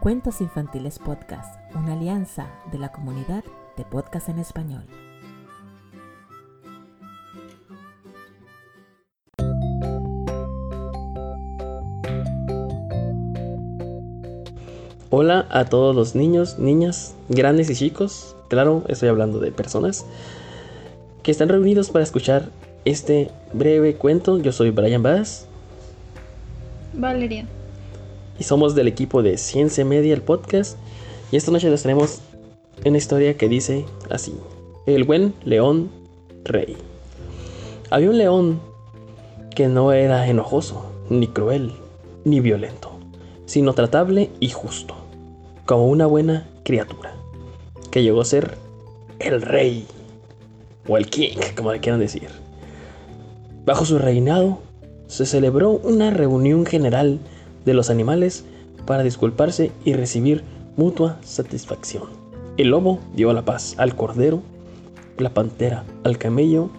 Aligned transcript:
Cuentos 0.00 0.40
Infantiles 0.40 1.00
Podcast, 1.00 1.58
una 1.74 1.94
alianza 1.94 2.46
de 2.70 2.78
la 2.78 2.92
comunidad 2.92 3.42
de 3.76 3.84
podcast 3.84 4.28
en 4.28 4.38
español. 4.38 4.84
Hola 15.10 15.48
a 15.50 15.64
todos 15.64 15.96
los 15.96 16.14
niños, 16.14 16.60
niñas, 16.60 17.16
grandes 17.28 17.68
y 17.68 17.74
chicos, 17.74 18.36
claro, 18.46 18.84
estoy 18.86 19.08
hablando 19.08 19.40
de 19.40 19.50
personas 19.50 20.06
que 21.24 21.32
están 21.32 21.48
reunidos 21.48 21.90
para 21.90 22.04
escuchar 22.04 22.50
este 22.84 23.32
breve 23.52 23.96
cuento. 23.96 24.38
Yo 24.38 24.52
soy 24.52 24.70
Brian 24.70 25.02
Bass. 25.02 25.48
Valeria. 26.94 27.48
Y 28.38 28.44
somos 28.44 28.74
del 28.74 28.88
equipo 28.88 29.22
de 29.22 29.36
Ciencia 29.36 29.84
Media, 29.84 30.14
el 30.14 30.22
podcast. 30.22 30.78
Y 31.32 31.36
esta 31.36 31.50
noche 31.50 31.70
les 31.70 31.82
tenemos 31.82 32.20
una 32.84 32.98
historia 32.98 33.36
que 33.36 33.48
dice 33.48 33.84
así. 34.10 34.34
El 34.86 35.04
buen 35.04 35.34
león 35.44 35.90
rey. 36.44 36.76
Había 37.90 38.10
un 38.10 38.18
león 38.18 38.60
que 39.54 39.68
no 39.68 39.92
era 39.92 40.28
enojoso, 40.28 40.84
ni 41.10 41.26
cruel, 41.26 41.72
ni 42.24 42.40
violento, 42.40 42.92
sino 43.46 43.72
tratable 43.72 44.30
y 44.40 44.50
justo, 44.50 44.94
como 45.66 45.88
una 45.88 46.06
buena 46.06 46.48
criatura, 46.64 47.14
que 47.90 48.02
llegó 48.02 48.20
a 48.20 48.24
ser 48.24 48.56
el 49.18 49.42
rey, 49.42 49.86
o 50.86 50.96
el 50.96 51.08
king, 51.08 51.38
como 51.56 51.72
le 51.72 51.80
quieran 51.80 52.00
decir. 52.00 52.28
Bajo 53.64 53.84
su 53.84 53.98
reinado 53.98 54.58
se 55.06 55.26
celebró 55.26 55.72
una 55.72 56.10
reunión 56.10 56.64
general 56.64 57.18
de 57.68 57.74
los 57.74 57.90
animales 57.90 58.44
para 58.86 59.02
disculparse 59.02 59.70
y 59.84 59.92
recibir 59.92 60.42
mutua 60.78 61.18
satisfacción. 61.22 62.04
El 62.56 62.68
lobo 62.68 62.98
dio 63.14 63.32
la 63.34 63.44
paz 63.44 63.74
al 63.76 63.94
cordero, 63.94 64.42
la 65.18 65.34
pantera 65.34 65.84
al 66.02 66.16
camello, 66.16 66.70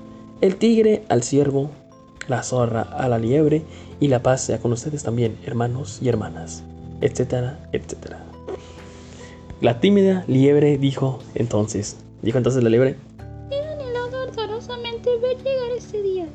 el 0.41 0.55
tigre 0.55 1.03
al 1.07 1.21
ciervo, 1.21 1.69
la 2.27 2.41
zorra 2.41 2.81
a 2.81 3.07
la 3.07 3.19
liebre 3.19 3.61
y 3.99 4.07
la 4.07 4.23
paz 4.23 4.41
sea 4.41 4.59
con 4.59 4.73
ustedes 4.73 5.03
también, 5.03 5.37
hermanos 5.45 5.99
y 6.01 6.09
hermanas, 6.09 6.63
etcétera, 7.01 7.59
etcétera. 7.71 8.25
La 9.61 9.79
tímida 9.79 10.23
liebre 10.27 10.79
dijo 10.79 11.19
entonces, 11.35 11.97
dijo 12.23 12.39
entonces 12.39 12.63
la 12.63 12.69
liebre, 12.69 12.95
ardorosamente 14.27 15.09
ver 15.17 15.37
llegar 15.37 15.71
este 15.77 16.01
día, 16.01 16.27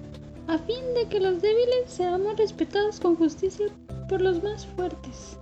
a 0.46 0.58
fin 0.58 0.94
de 0.94 1.08
que 1.08 1.18
los 1.18 1.42
débiles 1.42 1.88
seamos 1.88 2.36
respetados 2.36 3.00
con 3.00 3.16
justicia 3.16 3.66
por 4.08 4.20
los 4.20 4.42
más 4.42 4.66
fuertes. 4.66 5.38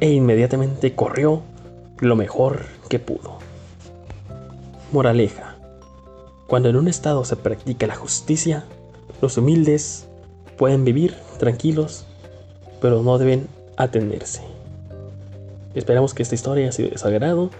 e 0.00 0.10
inmediatamente 0.10 0.94
corrió 0.94 1.42
lo 1.98 2.14
mejor 2.14 2.66
que 2.88 2.98
pudo. 2.98 3.38
Moraleja. 4.92 5.56
Cuando 6.46 6.68
en 6.68 6.76
un 6.76 6.88
estado 6.88 7.24
se 7.24 7.36
practica 7.36 7.86
la 7.86 7.96
justicia, 7.96 8.64
los 9.20 9.36
humildes 9.36 10.06
pueden 10.56 10.84
vivir 10.84 11.14
tranquilos, 11.38 12.06
pero 12.80 13.02
no 13.02 13.18
deben 13.18 13.48
atenderse. 13.76 14.42
Esperamos 15.74 16.14
que 16.14 16.22
esta 16.22 16.34
historia 16.34 16.64
haya 16.64 16.72
sido 16.72 16.90
de 16.90 17.50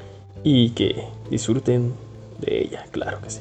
y 0.45 0.71
que 0.71 1.05
disfruten 1.31 1.93
de 2.41 2.63
ella, 2.63 2.87
claro 2.91 3.21
que 3.21 3.31
sí. 3.31 3.41